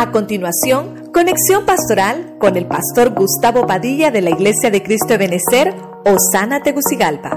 A 0.00 0.12
continuación, 0.12 1.12
conexión 1.12 1.66
pastoral 1.66 2.38
con 2.38 2.56
el 2.56 2.66
pastor 2.66 3.12
Gustavo 3.12 3.66
Padilla 3.66 4.10
de 4.10 4.22
la 4.22 4.30
Iglesia 4.30 4.70
de 4.70 4.82
Cristo 4.82 5.08
de 5.08 5.18
Benecer, 5.18 5.74
Osana 6.06 6.62
Tegucigalpa. 6.62 7.28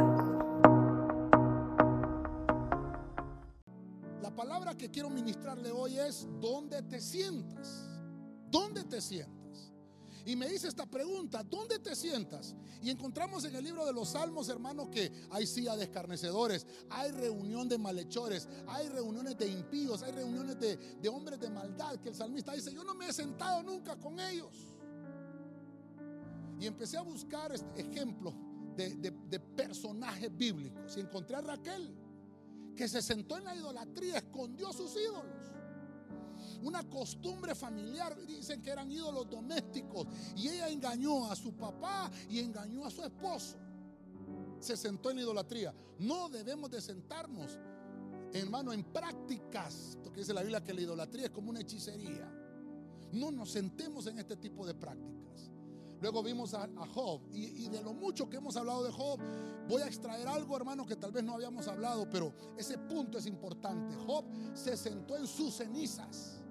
La 4.22 4.34
palabra 4.34 4.78
que 4.78 4.90
quiero 4.90 5.10
ministrarle 5.10 5.72
hoy 5.72 6.00
es 6.00 6.26
¿dónde 6.40 6.82
te 6.84 7.02
sientas? 7.02 7.84
¿Dónde 8.50 8.86
te 8.86 9.02
sientas? 9.02 9.43
Y 10.26 10.36
me 10.38 10.48
dice 10.48 10.70
esta 10.70 10.86
pregunta, 10.86 11.44
¿dónde 11.44 11.80
te 11.80 11.96
sientas? 11.96 12.56
Y 12.82 12.90
encontramos 12.90 13.44
en 13.44 13.56
el 13.56 13.64
libro 13.64 13.86
de 13.86 13.92
los 13.92 14.10
Salmos, 14.10 14.48
hermano, 14.48 14.90
que 14.90 15.12
hay 15.30 15.46
silla 15.46 15.76
de 15.76 15.84
escarnecedores, 15.84 16.66
hay 16.90 17.12
reunión 17.12 17.68
de 17.68 17.78
malhechores, 17.78 18.48
hay 18.68 18.88
reuniones 18.88 19.38
de 19.38 19.48
impíos, 19.48 20.02
hay 20.02 20.14
reuniones 20.14 20.58
de, 20.60 21.10
hombres 21.10 21.40
de 21.42 21.50
maldad, 21.50 22.00
que 22.00 22.10
el 22.10 22.16
salmista 22.16 22.54
dice, 22.54 22.74
yo 22.74 22.86
no 22.86 22.96
me 22.96 23.08
he 23.08 23.14
sentado 23.14 23.64
nunca 23.64 23.98
con 23.98 24.18
ellos. 24.20 24.56
Y 26.58 26.68
empecé 26.68 26.96
a 26.98 27.02
buscar 27.02 27.54
ejemplos 27.76 28.34
de, 28.78 28.90
de 28.96 29.40
personajes 29.40 30.36
bíblicos. 30.36 30.96
Y 30.96 31.02
encontré 31.02 31.36
a 31.36 31.42
Raquel, 31.42 31.94
que 32.78 32.88
se 32.88 33.02
sentó 33.02 33.38
en 33.38 33.44
la 33.44 33.56
idolatría, 33.56 34.20
escondió 34.20 34.72
sus 34.72 34.96
ídolos 34.96 35.53
una 36.64 36.88
costumbre 36.90 37.56
familiar. 37.56 38.16
Dicen 38.26 38.62
que 38.62 38.72
eran 38.72 38.92
ídolos 38.92 39.30
domésticos. 39.30 40.08
Y 40.36 40.48
ella 40.48 40.70
engañó 40.70 41.32
a 41.32 41.36
su 41.36 41.54
papá 41.54 42.12
y 42.30 42.40
engañó 42.40 42.86
a 42.86 42.92
su 42.92 43.04
esposo. 43.04 43.58
Se 44.60 44.78
sentó 44.78 45.12
en 45.12 45.20
idolatría. 45.20 45.74
No 46.00 46.30
debemos 46.30 46.72
de 46.72 46.82
sentarnos, 46.82 47.60
hermano, 48.34 48.74
en 48.74 48.84
prácticas. 48.84 49.98
Porque 50.04 50.22
dice 50.22 50.34
la 50.34 50.42
Biblia 50.42 50.64
que 50.64 50.74
la 50.74 50.82
idolatría 50.82 51.26
es 51.26 51.32
como 51.32 51.50
una 51.50 51.60
hechicería. 51.60 52.32
No 53.12 53.32
nos 53.32 53.52
sentemos 53.52 54.08
en 54.08 54.20
este 54.20 54.38
tipo 54.38 54.66
de 54.66 54.74
prácticas. 54.74 55.52
Luego 56.04 56.22
vimos 56.22 56.54
a, 56.54 56.68
Job 56.94 57.22
y, 57.32 57.64
y, 57.64 57.70
de 57.70 57.82
lo 57.82 57.94
mucho 57.94 58.30
que 58.30 58.36
hemos 58.36 58.58
hablado 58.58 58.84
de 58.84 58.92
Job, 58.92 59.22
voy 59.70 59.82
a 59.82 59.88
extraer 59.88 60.28
algo, 60.28 60.58
hermano, 60.58 60.86
que 60.86 60.98
tal 60.98 61.14
vez 61.14 61.24
no 61.24 61.34
habíamos 61.34 61.66
hablado, 61.70 62.10
pero 62.10 62.34
ese 62.58 62.78
punto 62.78 63.18
es 63.18 63.26
importante. 63.26 63.96
Job 64.06 64.26
se 64.54 64.76
sentó 64.76 65.16
en 65.16 65.26
sus 65.26 65.54
cenizas. 65.54 66.43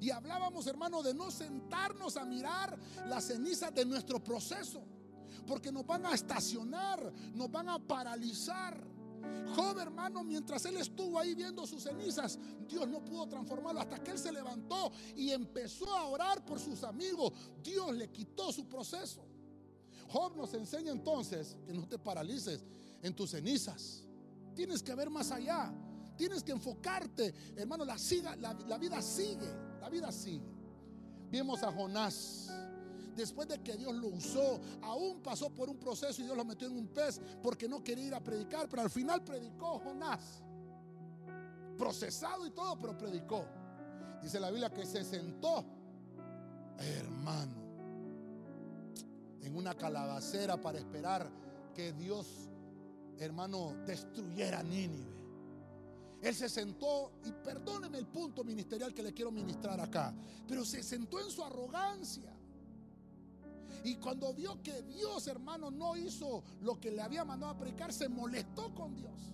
Y 0.00 0.10
hablábamos, 0.10 0.66
hermano, 0.66 1.02
de 1.02 1.14
no 1.14 1.30
sentarnos 1.30 2.16
a 2.16 2.24
mirar 2.24 2.78
las 3.08 3.24
cenizas 3.24 3.74
de 3.74 3.84
nuestro 3.84 4.22
proceso. 4.22 4.82
Porque 5.46 5.70
nos 5.70 5.86
van 5.86 6.06
a 6.06 6.14
estacionar, 6.14 7.12
nos 7.34 7.50
van 7.50 7.68
a 7.68 7.78
paralizar. 7.78 8.96
Job, 9.54 9.78
hermano, 9.78 10.24
mientras 10.24 10.64
él 10.66 10.76
estuvo 10.76 11.18
ahí 11.18 11.34
viendo 11.34 11.66
sus 11.66 11.82
cenizas, 11.82 12.38
Dios 12.68 12.88
no 12.88 13.04
pudo 13.04 13.26
transformarlo 13.28 13.80
hasta 13.80 14.02
que 14.02 14.10
él 14.10 14.18
se 14.18 14.32
levantó 14.32 14.92
y 15.14 15.30
empezó 15.30 15.90
a 15.94 16.06
orar 16.06 16.44
por 16.44 16.58
sus 16.58 16.82
amigos. 16.82 17.32
Dios 17.62 17.94
le 17.94 18.10
quitó 18.10 18.52
su 18.52 18.66
proceso. 18.68 19.24
Job 20.08 20.36
nos 20.36 20.52
enseña 20.54 20.92
entonces 20.92 21.56
que 21.64 21.72
no 21.72 21.86
te 21.88 21.98
paralices 21.98 22.64
en 23.02 23.14
tus 23.14 23.30
cenizas. 23.30 24.04
Tienes 24.54 24.82
que 24.82 24.94
ver 24.94 25.10
más 25.10 25.30
allá. 25.30 25.72
Tienes 26.16 26.42
que 26.42 26.52
enfocarte, 26.52 27.34
hermano. 27.56 27.84
La, 27.84 27.96
la 28.66 28.78
vida 28.78 29.02
sigue. 29.02 29.65
La 29.86 29.90
vida 29.90 30.10
sigue. 30.10 30.42
Vimos 31.30 31.62
a 31.62 31.70
Jonás. 31.70 32.50
Después 33.14 33.46
de 33.46 33.62
que 33.62 33.76
Dios 33.76 33.94
lo 33.94 34.08
usó, 34.08 34.60
aún 34.82 35.20
pasó 35.22 35.48
por 35.48 35.70
un 35.70 35.78
proceso 35.78 36.20
y 36.20 36.24
Dios 36.24 36.36
lo 36.36 36.44
metió 36.44 36.66
en 36.66 36.76
un 36.76 36.88
pez 36.88 37.20
porque 37.40 37.68
no 37.68 37.84
quería 37.84 38.06
ir 38.06 38.14
a 38.16 38.18
predicar, 38.18 38.68
pero 38.68 38.82
al 38.82 38.90
final 38.90 39.22
predicó 39.22 39.78
Jonás. 39.78 40.42
Procesado 41.78 42.44
y 42.48 42.50
todo, 42.50 42.76
pero 42.80 42.98
predicó. 42.98 43.46
Dice 44.20 44.40
la 44.40 44.50
Biblia 44.50 44.70
que 44.70 44.84
se 44.84 45.04
sentó, 45.04 45.64
hermano, 46.80 47.54
en 49.40 49.54
una 49.54 49.76
calabacera 49.76 50.60
para 50.60 50.78
esperar 50.78 51.30
que 51.76 51.92
Dios, 51.92 52.26
hermano, 53.20 53.72
destruyera 53.86 54.64
Nínive. 54.64 55.25
Él 56.22 56.34
se 56.34 56.48
sentó, 56.48 57.12
y 57.24 57.32
perdóneme 57.32 57.98
el 57.98 58.06
punto 58.06 58.42
ministerial 58.42 58.94
que 58.94 59.02
le 59.02 59.12
quiero 59.12 59.30
ministrar 59.30 59.80
acá, 59.80 60.14
pero 60.48 60.64
se 60.64 60.82
sentó 60.82 61.20
en 61.20 61.30
su 61.30 61.44
arrogancia. 61.44 62.32
Y 63.84 63.96
cuando 63.96 64.32
vio 64.34 64.60
que 64.62 64.82
Dios, 64.82 65.26
hermano, 65.28 65.70
no 65.70 65.96
hizo 65.96 66.42
lo 66.62 66.80
que 66.80 66.90
le 66.90 67.02
había 67.02 67.24
mandado 67.24 67.52
a 67.52 67.58
predicar, 67.58 67.92
se 67.92 68.08
molestó 68.08 68.74
con 68.74 68.96
Dios. 68.96 69.32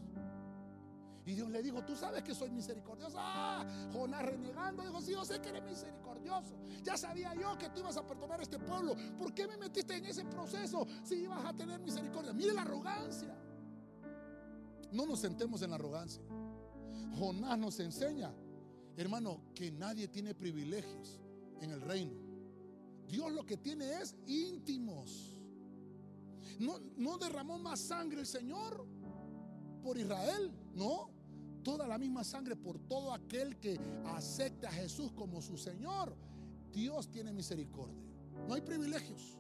Y 1.25 1.35
Dios 1.35 1.49
le 1.51 1.63
dijo, 1.63 1.85
tú 1.85 1.95
sabes 1.95 2.23
que 2.23 2.35
soy 2.35 2.51
misericordioso. 2.51 3.17
Ah, 3.19 3.65
Jonás 3.93 4.25
renegando, 4.25 4.83
dijo, 4.83 5.01
sí, 5.01 5.13
yo 5.13 5.25
sé 5.25 5.41
que 5.41 5.51
eres 5.51 5.63
misericordioso. 5.63 6.57
Ya 6.83 6.97
sabía 6.97 7.33
yo 7.35 7.57
que 7.57 7.71
tú 7.71 7.81
ibas 7.81 7.97
a 7.97 8.05
perdonar 8.05 8.41
a 8.41 8.43
este 8.43 8.59
pueblo. 8.59 8.97
¿Por 9.19 9.33
qué 9.33 9.47
me 9.47 9.57
metiste 9.57 9.97
en 9.97 10.07
ese 10.07 10.25
proceso 10.25 10.87
si 11.05 11.15
ibas 11.15 11.45
a 11.45 11.53
tener 11.53 11.81
misericordia? 11.81 12.33
Mire 12.33 12.53
la 12.53 12.63
arrogancia. 12.63 13.37
No 14.91 15.07
nos 15.07 15.21
sentemos 15.21 15.63
en 15.63 15.71
la 15.71 15.77
arrogancia. 15.77 16.23
Jonás 17.19 17.59
nos 17.59 17.79
enseña, 17.81 18.33
hermano, 18.97 19.43
que 19.55 19.71
nadie 19.71 20.09
tiene 20.09 20.35
privilegios 20.35 21.21
en 21.61 21.71
el 21.71 21.81
reino. 21.81 22.15
Dios 23.07 23.33
lo 23.33 23.45
que 23.45 23.57
tiene 23.57 24.01
es 24.01 24.17
íntimos. 24.27 25.39
No, 26.59 26.79
no 26.97 27.19
derramó 27.19 27.59
más 27.59 27.81
sangre 27.81 28.21
el 28.21 28.27
Señor 28.27 28.87
por 29.83 29.99
Israel, 29.99 30.51
no. 30.75 31.11
Toda 31.63 31.87
la 31.87 31.97
misma 31.97 32.25
sangre 32.25 32.57
por 32.57 32.79
todo 32.81 33.13
aquel 33.13 33.59
que 33.61 33.79
acepta 34.07 34.69
a 34.69 34.73
Jesús 34.73 35.13
como 35.13 35.41
su 35.41 35.57
Señor. 35.57 36.17
Dios 36.73 37.09
tiene 37.11 37.33
misericordia. 37.33 38.03
No 38.49 38.55
hay 38.55 38.63
privilegios. 38.63 39.39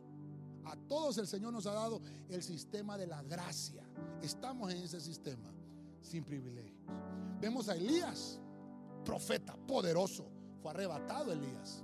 A 0.64 0.76
todos 0.76 1.18
el 1.18 1.26
Señor 1.26 1.52
nos 1.52 1.66
ha 1.66 1.72
dado 1.72 2.00
el 2.28 2.42
sistema 2.42 2.96
de 2.96 3.08
la 3.08 3.22
gracia. 3.24 3.82
Estamos 4.22 4.72
en 4.72 4.82
ese 4.82 5.00
sistema 5.00 5.52
sin 6.02 6.24
privilegios. 6.24 6.86
Vemos 7.40 7.68
a 7.68 7.76
Elías, 7.76 8.40
profeta 9.04 9.56
poderoso. 9.66 10.26
Fue 10.60 10.70
arrebatado 10.70 11.32
Elías. 11.32 11.82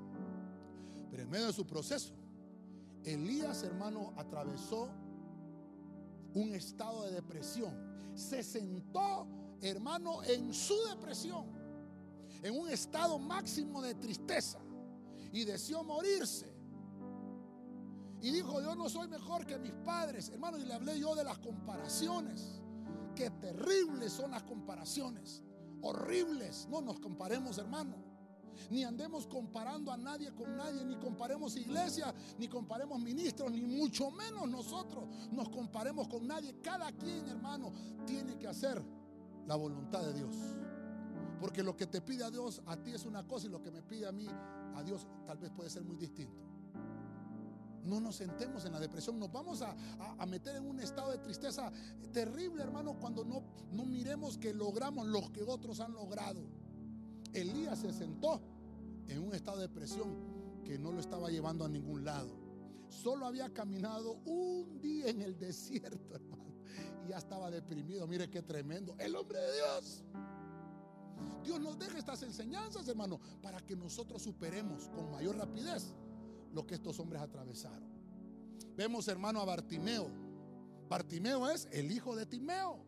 Pero 1.11 1.23
en 1.23 1.31
medio 1.31 1.47
de 1.47 1.53
su 1.53 1.67
proceso, 1.67 2.12
Elías, 3.05 3.62
hermano, 3.62 4.12
atravesó 4.17 4.89
un 6.34 6.55
estado 6.55 7.05
de 7.05 7.12
depresión. 7.12 7.75
Se 8.15 8.43
sentó, 8.43 9.27
hermano, 9.61 10.23
en 10.25 10.53
su 10.53 10.77
depresión. 10.91 11.47
En 12.43 12.59
un 12.59 12.69
estado 12.69 13.19
máximo 13.19 13.83
de 13.83 13.95
tristeza. 13.95 14.59
Y 15.33 15.45
deseó 15.45 15.83
morirse. 15.83 16.47
Y 18.21 18.31
dijo, 18.33 18.61
yo 18.61 18.75
no 18.75 18.89
soy 18.89 19.09
mejor 19.09 19.47
que 19.47 19.59
mis 19.59 19.73
padres. 19.73 20.28
Hermano, 20.28 20.59
y 20.59 20.65
le 20.65 20.75
hablé 20.75 20.99
yo 20.99 21.15
de 21.15 21.25
las 21.25 21.39
comparaciones. 21.39 22.61
Qué 23.19 23.31
terribles 23.31 24.12
son 24.12 24.31
las 24.31 24.45
comparaciones 24.45 25.43
horribles. 25.83 26.69
No 26.71 26.81
nos 26.81 27.01
comparemos, 27.01 27.59
hermano. 27.59 27.97
Ni 28.71 28.84
andemos 28.84 29.27
comparando 29.27 29.91
a 29.91 29.97
nadie 29.97 30.33
con 30.37 30.56
nadie, 30.56 30.84
ni 30.84 30.95
comparemos 30.95 31.57
iglesia, 31.57 32.15
ni 32.39 32.47
comparemos 32.47 33.01
ministros, 33.01 33.51
ni 33.51 33.62
mucho 33.62 34.12
menos 34.12 34.49
nosotros 34.49 35.09
nos 35.33 35.49
comparemos 35.49 36.07
con 36.07 36.28
nadie. 36.28 36.61
Cada 36.62 36.93
quien, 36.93 37.28
hermano, 37.28 37.73
tiene 38.07 38.39
que 38.39 38.47
hacer 38.47 38.81
la 39.49 39.57
voluntad 39.57 40.03
de 40.03 40.12
Dios. 40.12 40.37
Porque 41.41 41.65
lo 41.65 41.77
que 41.77 41.89
te 41.89 42.01
pide 42.01 42.23
a 42.23 42.31
Dios 42.31 42.62
a 42.67 42.77
ti 42.77 42.93
es 42.93 43.05
una 43.05 43.27
cosa 43.27 43.49
y 43.49 43.51
lo 43.51 43.61
que 43.61 43.73
me 43.73 43.83
pide 43.83 44.07
a 44.07 44.12
mí 44.12 44.28
a 44.77 44.83
Dios 44.84 45.09
tal 45.27 45.39
vez 45.39 45.51
puede 45.51 45.71
ser 45.71 45.83
muy 45.83 45.97
distinto 45.97 46.47
no 47.84 48.00
nos 48.00 48.16
sentemos 48.16 48.65
en 48.65 48.72
la 48.72 48.81
depresión, 48.81 49.19
nos 49.19 49.33
vamos 49.33 49.62
a, 49.62 49.75
meter 50.27 50.56
en 50.56 50.66
un 50.66 50.81
estado 50.81 51.11
de 51.12 51.19
tristeza 51.19 51.72
terrible, 52.12 52.62
hermano, 52.62 52.99
cuando 52.99 53.25
no, 53.25 53.43
no 53.72 53.84
miremos 53.84 54.39
que 54.39 54.53
logramos 54.53 55.06
lo 55.06 55.33
que 55.33 55.43
otros 55.43 55.81
han 55.81 55.93
logrado. 55.93 56.41
Elías 57.33 57.78
se 57.78 57.92
sentó 57.92 58.41
en 59.07 59.22
un 59.22 59.34
estado 59.34 59.59
de 59.59 59.69
depresión 59.69 60.63
que 60.65 60.78
no 60.78 60.92
lo 60.92 61.01
estaba 61.01 61.30
llevando 61.30 61.65
a 61.65 61.69
ningún 61.69 62.04
lado. 62.04 62.28
Solo 62.89 63.27
había 63.27 63.53
caminado 63.53 64.15
un 64.25 64.80
día 64.80 65.09
en 65.09 65.22
el 65.22 65.39
desierto, 65.39 66.15
hermano, 66.15 66.54
y 67.04 67.09
ya 67.09 67.19
estaba 67.19 67.51
deprimido. 67.51 68.07
Mire 68.07 68.28
qué 68.28 68.42
tremendo. 68.42 68.95
El 68.98 69.15
hombre 69.16 69.39
de 69.39 69.54
Dios. 69.54 70.04
Dios 71.42 71.60
nos 71.60 71.78
deja 71.78 71.98
estas 71.98 72.22
enseñanzas, 72.22 72.86
hermano, 72.89 73.21
para 73.42 73.60
que 73.60 73.75
nosotros 73.77 74.22
superemos 74.22 74.89
con 74.89 75.10
mayor 75.10 75.36
rapidez 75.36 75.92
lo 76.53 76.66
que 76.66 76.74
estos 76.74 76.98
hombres 77.00 77.22
atravesaron. 77.22 77.89
Vemos, 78.77 79.09
hermano, 79.09 79.41
a 79.41 79.45
Bartimeo. 79.45 80.10
Bartimeo 80.89 81.50
es 81.50 81.68
el 81.71 81.91
hijo 81.91 82.16
de 82.16 82.27
Timeo, 82.27 82.78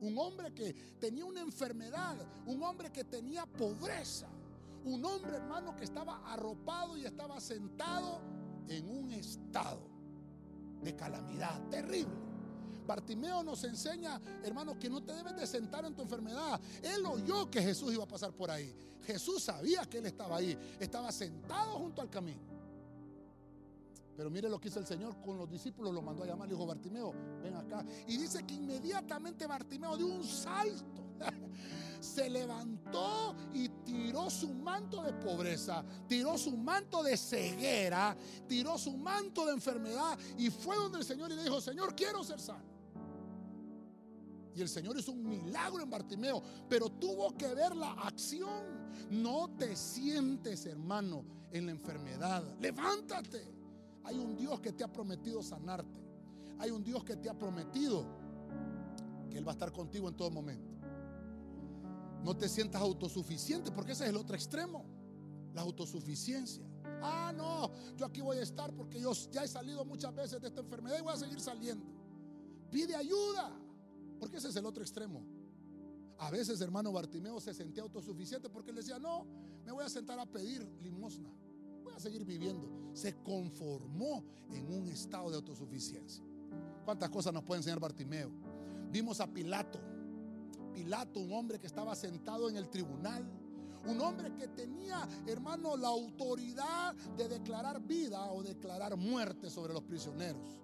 un 0.00 0.16
hombre 0.18 0.52
que 0.54 0.74
tenía 1.00 1.24
una 1.24 1.40
enfermedad, 1.40 2.16
un 2.46 2.62
hombre 2.62 2.92
que 2.92 3.04
tenía 3.04 3.46
pobreza, 3.46 4.28
un 4.84 5.04
hombre, 5.04 5.36
hermano, 5.36 5.74
que 5.74 5.84
estaba 5.84 6.22
arropado 6.32 6.96
y 6.96 7.04
estaba 7.04 7.40
sentado 7.40 8.20
en 8.68 8.88
un 8.88 9.10
estado 9.12 9.88
de 10.82 10.94
calamidad 10.94 11.60
terrible. 11.68 12.28
Bartimeo 12.86 13.42
nos 13.42 13.64
enseña, 13.64 14.20
hermano, 14.42 14.78
que 14.78 14.88
no 14.88 15.02
te 15.02 15.12
debes 15.12 15.36
de 15.36 15.46
sentar 15.46 15.84
en 15.84 15.94
tu 15.94 16.02
enfermedad. 16.02 16.58
Él 16.82 17.04
oyó 17.04 17.50
que 17.50 17.60
Jesús 17.60 17.92
iba 17.92 18.04
a 18.04 18.08
pasar 18.08 18.32
por 18.32 18.50
ahí. 18.50 18.74
Jesús 19.04 19.42
sabía 19.42 19.84
que 19.84 19.98
él 19.98 20.06
estaba 20.06 20.36
ahí. 20.36 20.58
Estaba 20.80 21.12
sentado 21.12 21.78
junto 21.78 22.00
al 22.00 22.08
camino. 22.08 22.57
Pero 24.18 24.30
mire 24.30 24.48
lo 24.48 24.60
que 24.60 24.66
hizo 24.66 24.80
el 24.80 24.86
Señor 24.86 25.20
con 25.20 25.38
los 25.38 25.48
discípulos, 25.48 25.94
lo 25.94 26.02
mandó 26.02 26.24
a 26.24 26.26
llamar, 26.26 26.48
le 26.48 26.54
dijo 26.54 26.66
Bartimeo, 26.66 27.14
ven 27.40 27.54
acá. 27.54 27.86
Y 28.08 28.16
dice 28.16 28.44
que 28.44 28.54
inmediatamente 28.54 29.46
Bartimeo 29.46 29.96
dio 29.96 30.08
un 30.08 30.24
salto. 30.24 31.14
Se 32.00 32.28
levantó 32.28 33.36
y 33.54 33.68
tiró 33.68 34.28
su 34.28 34.52
manto 34.52 35.04
de 35.04 35.12
pobreza, 35.12 35.84
tiró 36.08 36.36
su 36.36 36.56
manto 36.56 37.04
de 37.04 37.16
ceguera, 37.16 38.16
tiró 38.48 38.76
su 38.76 38.96
manto 38.96 39.46
de 39.46 39.52
enfermedad 39.52 40.18
y 40.36 40.50
fue 40.50 40.74
donde 40.74 40.98
el 40.98 41.04
Señor 41.04 41.30
y 41.30 41.36
le 41.36 41.44
dijo, 41.44 41.60
Señor, 41.60 41.94
quiero 41.94 42.24
ser 42.24 42.40
sano. 42.40 42.64
Y 44.52 44.60
el 44.60 44.68
Señor 44.68 44.98
hizo 44.98 45.12
un 45.12 45.28
milagro 45.28 45.80
en 45.80 45.90
Bartimeo, 45.90 46.42
pero 46.68 46.90
tuvo 46.90 47.36
que 47.36 47.54
ver 47.54 47.76
la 47.76 47.92
acción. 47.92 48.90
No 49.10 49.48
te 49.56 49.76
sientes, 49.76 50.66
hermano, 50.66 51.24
en 51.52 51.66
la 51.66 51.70
enfermedad. 51.70 52.42
Levántate. 52.58 53.57
Hay 54.04 54.18
un 54.18 54.36
Dios 54.36 54.60
que 54.60 54.72
te 54.72 54.84
ha 54.84 54.92
prometido 54.92 55.42
sanarte. 55.42 56.00
Hay 56.58 56.70
un 56.70 56.82
Dios 56.82 57.04
que 57.04 57.16
te 57.16 57.28
ha 57.28 57.38
prometido 57.38 58.06
que 59.30 59.38
Él 59.38 59.46
va 59.46 59.52
a 59.52 59.54
estar 59.54 59.72
contigo 59.72 60.08
en 60.08 60.16
todo 60.16 60.30
momento. 60.30 60.72
No 62.24 62.36
te 62.36 62.48
sientas 62.48 62.82
autosuficiente 62.82 63.70
porque 63.70 63.92
ese 63.92 64.04
es 64.04 64.10
el 64.10 64.16
otro 64.16 64.34
extremo, 64.34 64.84
la 65.54 65.62
autosuficiencia. 65.62 66.64
Ah, 67.00 67.32
no, 67.34 67.70
yo 67.96 68.06
aquí 68.06 68.20
voy 68.20 68.38
a 68.38 68.42
estar 68.42 68.74
porque 68.74 69.00
yo 69.00 69.12
ya 69.30 69.44
he 69.44 69.48
salido 69.48 69.84
muchas 69.84 70.14
veces 70.14 70.40
de 70.40 70.48
esta 70.48 70.60
enfermedad 70.60 70.98
y 70.98 71.02
voy 71.02 71.12
a 71.12 71.16
seguir 71.16 71.40
saliendo. 71.40 71.86
Pide 72.70 72.96
ayuda, 72.96 73.56
porque 74.18 74.38
ese 74.38 74.48
es 74.48 74.56
el 74.56 74.66
otro 74.66 74.82
extremo. 74.82 75.22
A 76.18 76.30
veces, 76.30 76.60
hermano 76.60 76.90
Bartimeo 76.92 77.40
se 77.40 77.54
sentía 77.54 77.84
autosuficiente 77.84 78.50
porque 78.50 78.70
él 78.70 78.76
decía, 78.76 78.98
no, 78.98 79.24
me 79.64 79.70
voy 79.70 79.84
a 79.84 79.88
sentar 79.88 80.18
a 80.18 80.26
pedir 80.26 80.66
limosna 80.82 81.30
a 81.94 82.00
seguir 82.00 82.24
viviendo. 82.24 82.68
Se 82.92 83.14
conformó 83.22 84.24
en 84.50 84.72
un 84.72 84.88
estado 84.88 85.30
de 85.30 85.36
autosuficiencia. 85.36 86.24
¿Cuántas 86.84 87.10
cosas 87.10 87.32
nos 87.32 87.42
puede 87.44 87.58
enseñar 87.58 87.80
Bartimeo? 87.80 88.30
Vimos 88.90 89.20
a 89.20 89.26
Pilato. 89.26 89.78
Pilato, 90.72 91.20
un 91.20 91.32
hombre 91.32 91.58
que 91.58 91.66
estaba 91.66 91.94
sentado 91.94 92.48
en 92.48 92.56
el 92.56 92.68
tribunal. 92.68 93.28
Un 93.86 94.00
hombre 94.00 94.34
que 94.34 94.48
tenía, 94.48 95.08
hermano, 95.26 95.76
la 95.76 95.88
autoridad 95.88 96.94
de 97.16 97.28
declarar 97.28 97.80
vida 97.80 98.30
o 98.32 98.42
declarar 98.42 98.96
muerte 98.96 99.50
sobre 99.50 99.72
los 99.72 99.82
prisioneros. 99.82 100.58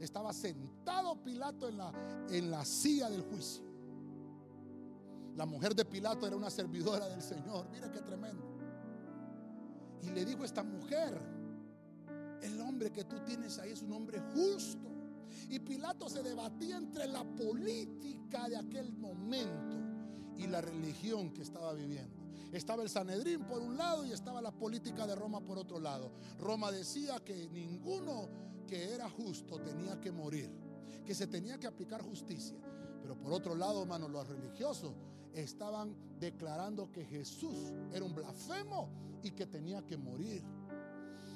Estaba 0.00 0.32
sentado 0.32 1.22
Pilato 1.22 1.68
en 1.68 1.76
la, 1.76 1.92
en 2.30 2.50
la 2.50 2.64
silla 2.64 3.10
del 3.10 3.22
juicio. 3.22 3.64
La 5.36 5.46
mujer 5.46 5.74
de 5.74 5.84
Pilato 5.84 6.26
era 6.26 6.36
una 6.36 6.50
servidora 6.50 7.08
del 7.08 7.22
Señor. 7.22 7.68
Mira 7.70 7.90
qué 7.90 8.00
tremendo. 8.00 8.59
Y 10.02 10.10
le 10.10 10.24
dijo 10.24 10.44
esta 10.44 10.62
mujer, 10.62 11.20
el 12.42 12.60
hombre 12.60 12.90
que 12.90 13.04
tú 13.04 13.20
tienes 13.20 13.58
ahí 13.58 13.72
es 13.72 13.82
un 13.82 13.92
hombre 13.92 14.20
justo. 14.34 14.88
Y 15.48 15.60
Pilato 15.60 16.08
se 16.08 16.22
debatía 16.22 16.76
entre 16.76 17.06
la 17.06 17.24
política 17.24 18.48
de 18.48 18.56
aquel 18.56 18.92
momento 18.92 19.76
y 20.36 20.46
la 20.46 20.60
religión 20.60 21.32
que 21.32 21.42
estaba 21.42 21.72
viviendo. 21.72 22.20
Estaba 22.52 22.82
el 22.82 22.88
Sanedrín 22.88 23.44
por 23.44 23.60
un 23.62 23.76
lado 23.76 24.04
y 24.04 24.12
estaba 24.12 24.42
la 24.42 24.50
política 24.50 25.06
de 25.06 25.14
Roma 25.14 25.40
por 25.40 25.58
otro 25.58 25.78
lado. 25.78 26.10
Roma 26.38 26.72
decía 26.72 27.20
que 27.20 27.48
ninguno 27.48 28.28
que 28.66 28.92
era 28.92 29.08
justo 29.08 29.60
tenía 29.60 30.00
que 30.00 30.10
morir, 30.10 30.50
que 31.04 31.14
se 31.14 31.26
tenía 31.26 31.58
que 31.58 31.68
aplicar 31.68 32.02
justicia. 32.02 32.56
Pero 33.02 33.16
por 33.16 33.32
otro 33.32 33.54
lado, 33.54 33.82
hermanos, 33.82 34.10
los 34.10 34.28
religiosos 34.28 34.94
estaban 35.34 35.94
declarando 36.18 36.90
que 36.90 37.04
Jesús 37.04 37.72
era 37.92 38.04
un 38.04 38.14
blasfemo 38.14 38.88
y 39.22 39.30
que 39.30 39.46
tenía 39.46 39.84
que 39.84 39.96
morir. 39.96 40.42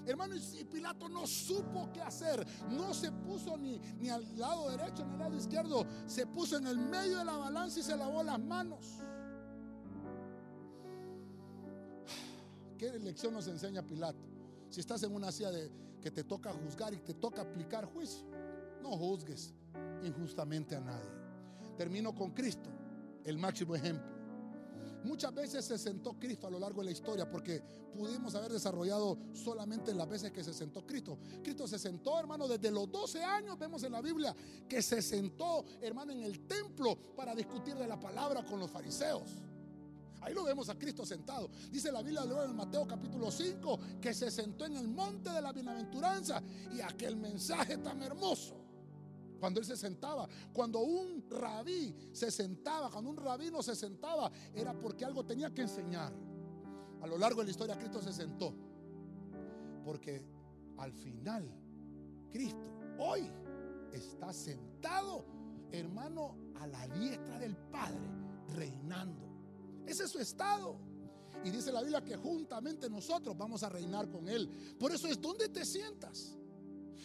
Hermano, 0.06 0.35
y 0.37 0.64
Pilato 0.64 1.08
no 1.08 1.26
supo 1.26 1.91
qué 1.93 2.02
hacer. 2.02 2.46
No 2.70 2.93
se 2.93 3.11
puso 3.11 3.56
ni, 3.56 3.79
ni 3.99 4.11
al 4.11 4.38
lado 4.38 4.70
derecho 4.70 5.05
ni 5.06 5.14
al 5.14 5.19
lado 5.19 5.37
izquierdo. 5.37 5.87
Se 6.06 6.26
puso 6.26 6.58
en 6.58 6.67
el 6.67 6.79
medio 6.79 7.19
de 7.19 7.25
la 7.25 7.37
balanza 7.37 7.81
y 7.81 7.82
se 7.82 7.96
lavó 7.96 8.23
las 8.23 8.38
manos. 8.38 8.99
¿Qué 12.79 12.99
lección 12.99 13.32
nos 13.32 13.49
enseña 13.49 13.82
Pilato? 13.82 14.26
Si 14.69 14.81
estás 14.81 15.02
en 15.05 15.14
una 15.14 15.32
silla 15.32 15.50
de 15.50 15.70
que 16.02 16.11
te 16.11 16.25
toca 16.25 16.52
juzgar 16.52 16.93
y 16.93 16.99
te 16.99 17.14
toca 17.14 17.41
aplicar 17.41 17.87
juicio, 17.87 18.26
no 18.82 18.91
juzgues 18.91 19.55
injustamente 20.02 20.76
a 20.76 20.81
nadie. 20.81 21.08
Termino 21.79 22.14
con 22.14 22.32
Cristo, 22.32 22.69
el 23.25 23.38
máximo 23.38 23.75
ejemplo. 23.75 24.15
Muchas 25.05 25.35
veces 25.35 25.65
se 25.67 25.76
sentó 25.76 26.19
Cristo 26.19 26.47
a 26.47 26.50
lo 26.50 26.59
largo 26.59 26.81
de 26.81 26.87
la 26.87 26.91
historia 26.91 27.29
porque 27.29 27.62
pudimos 27.94 28.35
haber 28.35 28.50
desarrollado 28.50 29.19
solamente 29.35 29.93
las 29.93 30.09
veces 30.09 30.32
que 30.32 30.43
se 30.43 30.55
sentó 30.55 30.87
Cristo. 30.87 31.19
Cristo 31.43 31.69
se 31.69 31.79
sentó, 31.79 32.19
hermano, 32.19 32.49
desde 32.49 32.71
los 32.71 32.91
12 32.91 33.23
años 33.23 33.59
vemos 33.59 33.82
en 33.82 33.93
la 33.93 34.00
Biblia 34.00 34.35
que 34.67 34.81
se 34.81 35.03
sentó, 35.03 35.62
hermano, 35.82 36.12
en 36.12 36.23
el 36.23 36.47
templo 36.47 36.97
para 37.15 37.35
discutir 37.35 37.75
de 37.75 37.87
la 37.87 38.00
palabra 38.00 38.47
con 38.47 38.59
los 38.59 38.71
fariseos. 38.71 39.31
Ahí 40.23 40.32
lo 40.32 40.43
vemos 40.43 40.70
a 40.70 40.79
Cristo 40.79 41.05
sentado. 41.05 41.50
Dice 41.70 41.93
la 41.93 42.00
Biblia 42.00 42.25
luego 42.25 42.44
en 42.44 42.56
Mateo 42.56 42.88
capítulo 42.88 43.31
5 43.31 43.79
que 44.00 44.15
se 44.15 44.31
sentó 44.31 44.65
en 44.65 44.79
el 44.79 44.88
monte 44.88 45.29
de 45.29 45.43
la 45.43 45.53
bienaventuranza 45.53 46.43
y 46.75 46.81
aquel 46.81 47.17
mensaje 47.17 47.77
tan 47.77 48.03
hermoso 48.03 48.64
cuando 49.44 49.61
él 49.61 49.67
se 49.67 49.76
sentaba, 49.76 50.26
cuando 50.55 50.79
un 50.81 51.23
rabí 51.29 51.94
se 52.12 52.31
sentaba, 52.31 52.88
cuando 52.91 53.11
un 53.11 53.19
rabino 53.19 53.62
se 53.62 53.76
sentaba, 53.76 54.32
era 54.55 54.73
porque 54.73 55.05
algo 55.05 55.23
tenía 55.23 55.52
que 55.52 55.61
enseñar. 55.61 56.14
A 57.02 57.06
lo 57.06 57.19
largo 57.19 57.41
de 57.41 57.44
la 57.44 57.50
historia 57.50 57.79
Cristo 57.79 58.00
se 58.00 58.14
sentó. 58.14 58.55
Porque 59.85 60.25
al 60.79 60.94
final 60.94 61.46
Cristo 62.32 62.58
hoy 62.99 63.31
está 63.93 64.32
sentado, 64.32 65.26
hermano, 65.70 66.38
a 66.55 66.67
la 66.67 66.88
diestra 66.88 67.38
del 67.38 67.55
Padre, 67.55 68.00
reinando. 68.55 69.29
Ese 69.85 70.05
es 70.05 70.11
su 70.11 70.20
estado. 70.20 70.79
Y 71.44 71.50
dice 71.50 71.70
la 71.70 71.82
Biblia 71.82 72.02
que 72.02 72.17
juntamente 72.17 72.88
nosotros 72.88 73.37
vamos 73.37 73.62
a 73.62 73.69
reinar 73.69 74.08
con 74.08 74.26
Él. 74.26 74.49
Por 74.79 74.91
eso 74.91 75.06
es 75.06 75.20
donde 75.20 75.50
te 75.50 75.67
sientas. 75.67 76.35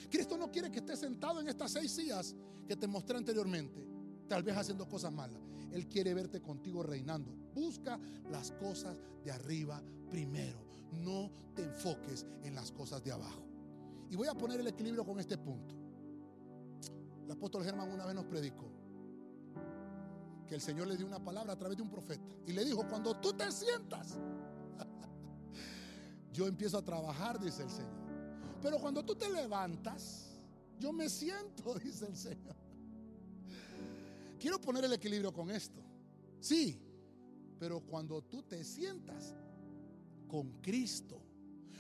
Cristo 0.10 0.38
no 0.38 0.52
quiere 0.52 0.72
que 0.72 0.80
estés 0.80 1.00
sentado 1.00 1.42
en 1.42 1.48
estas 1.48 1.72
seis 1.72 1.92
sillas 1.92 2.36
que 2.68 2.76
te 2.76 2.88
mostré 2.88 3.18
anteriormente, 3.18 3.86
tal 4.28 4.44
vez 4.44 4.56
haciendo 4.56 4.88
cosas 4.88 5.12
malas. 5.12 5.42
Él 5.72 5.88
quiere 5.88 6.14
verte 6.14 6.42
contigo 6.42 6.84
reinando. 6.84 7.32
Busca 7.54 8.00
las 8.32 8.52
cosas 8.52 8.98
de 9.24 9.32
arriba 9.32 9.82
primero. 10.10 10.60
No 11.04 11.32
te 11.56 11.64
enfoques 11.64 12.26
en 12.44 12.56
las 12.56 12.72
cosas 12.72 13.04
de 13.04 13.12
abajo. 13.12 13.44
Y 14.10 14.16
voy 14.16 14.28
a 14.28 14.34
poner 14.34 14.60
el 14.60 14.68
equilibrio 14.68 15.06
con 15.06 15.20
este 15.20 15.38
punto. 15.38 15.76
El 17.26 17.32
apóstol 17.32 17.64
Germán 17.64 17.92
una 17.92 18.06
vez 18.06 18.16
nos 18.16 18.26
predicó 18.26 18.72
que 20.48 20.56
el 20.56 20.62
Señor 20.62 20.88
le 20.88 20.98
dio 20.98 21.06
una 21.06 21.24
palabra 21.24 21.54
a 21.54 21.56
través 21.56 21.78
de 21.78 21.84
un 21.84 21.92
profeta 21.92 22.26
y 22.48 22.54
le 22.54 22.66
dijo, 22.66 22.88
cuando 22.88 23.16
tú 23.18 23.34
te 23.34 23.52
sientas, 23.52 24.18
yo 26.34 26.48
empiezo 26.48 26.80
a 26.80 26.82
trabajar, 26.84 27.40
dice 27.40 27.62
el 27.62 27.70
Señor. 27.70 27.99
Pero 28.62 28.78
cuando 28.80 29.04
tú 29.04 29.16
te 29.16 29.30
levantas, 29.30 30.40
yo 30.80 30.94
me 30.94 31.10
siento, 31.10 31.74
dice 31.84 32.08
el 32.08 32.16
Señor. 32.16 32.56
Quiero 34.40 34.60
poner 34.60 34.86
el 34.86 34.94
equilibrio 34.94 35.34
con 35.34 35.52
esto. 35.52 35.82
Sí, 36.40 36.80
pero 37.60 37.82
cuando 37.82 38.22
tú 38.22 38.44
te 38.44 38.64
sientas 38.64 39.36
con 40.28 40.62
Cristo, 40.62 41.22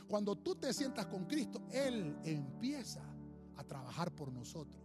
cuando 0.07 0.35
tú 0.35 0.55
te 0.55 0.73
sientas 0.73 1.05
con 1.05 1.25
Cristo, 1.25 1.61
Él 1.71 2.17
empieza 2.23 3.01
a 3.55 3.63
trabajar 3.63 4.13
por 4.13 4.31
nosotros. 4.33 4.83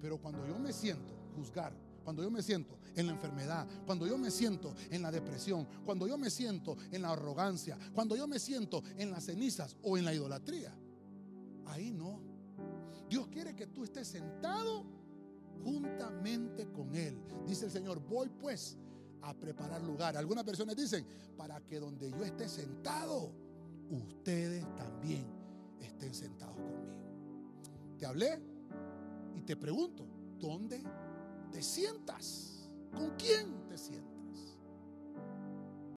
Pero 0.00 0.18
cuando 0.18 0.46
yo 0.46 0.58
me 0.58 0.72
siento 0.72 1.14
juzgar, 1.34 1.72
cuando 2.04 2.22
yo 2.22 2.30
me 2.30 2.42
siento 2.42 2.78
en 2.94 3.06
la 3.06 3.12
enfermedad, 3.12 3.66
cuando 3.86 4.06
yo 4.06 4.18
me 4.18 4.30
siento 4.30 4.74
en 4.90 5.02
la 5.02 5.10
depresión, 5.10 5.66
cuando 5.84 6.06
yo 6.06 6.18
me 6.18 6.30
siento 6.30 6.76
en 6.92 7.02
la 7.02 7.12
arrogancia, 7.12 7.78
cuando 7.94 8.14
yo 8.16 8.28
me 8.28 8.38
siento 8.38 8.82
en 8.96 9.10
las 9.10 9.24
cenizas 9.24 9.76
o 9.82 9.96
en 9.96 10.04
la 10.04 10.14
idolatría, 10.14 10.72
Ahí 11.66 11.90
no. 11.90 12.20
Dios 13.08 13.28
quiere 13.28 13.54
que 13.54 13.66
tú 13.66 13.84
estés 13.84 14.08
sentado 14.08 14.84
juntamente 15.62 16.70
con 16.72 16.94
Él. 16.94 17.18
Dice 17.46 17.66
el 17.66 17.70
Señor, 17.70 18.00
voy 18.00 18.28
pues 18.28 18.76
a 19.22 19.34
preparar 19.34 19.82
lugar. 19.82 20.16
Algunas 20.16 20.44
personas 20.44 20.76
dicen, 20.76 21.06
para 21.36 21.60
que 21.60 21.80
donde 21.80 22.10
yo 22.10 22.24
esté 22.24 22.48
sentado, 22.48 23.32
ustedes 23.90 24.64
también 24.76 25.26
estén 25.80 26.14
sentados 26.14 26.56
conmigo. 26.56 26.96
Te 27.98 28.06
hablé 28.06 28.40
y 29.34 29.42
te 29.42 29.56
pregunto, 29.56 30.06
¿dónde 30.38 30.82
te 31.50 31.62
sientas? 31.62 32.68
¿Con 32.92 33.10
quién 33.16 33.66
te 33.68 33.78
sientas? 33.78 34.15